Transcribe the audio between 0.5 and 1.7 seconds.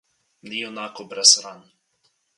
junakov brez ran.